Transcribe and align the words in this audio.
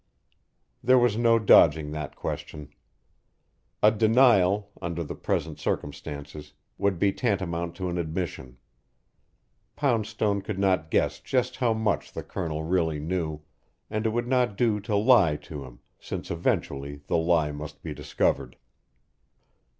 There 0.83 0.97
was 0.97 1.15
no 1.15 1.37
dodging 1.37 1.91
that 1.91 2.15
question. 2.15 2.73
A 3.83 3.91
denial, 3.91 4.71
under 4.81 5.03
the 5.03 5.13
present 5.13 5.59
circumstances, 5.59 6.53
would 6.79 6.97
be 6.97 7.13
tantamount 7.13 7.75
to 7.75 7.87
an 7.87 7.99
admission; 7.99 8.57
Poundstone 9.75 10.41
could 10.41 10.57
not 10.57 10.89
guess 10.89 11.19
just 11.19 11.57
how 11.57 11.75
much 11.75 12.13
the 12.13 12.23
Colonel 12.23 12.63
really 12.63 12.97
knew, 12.99 13.41
and 13.91 14.07
it 14.07 14.09
would 14.09 14.27
not 14.27 14.57
do 14.57 14.79
to 14.79 14.95
lie 14.95 15.35
to 15.35 15.65
him, 15.65 15.81
since 15.99 16.31
eventually 16.31 17.01
the 17.05 17.17
lie 17.17 17.51
must 17.51 17.83
be 17.83 17.93
discovered. 17.93 18.55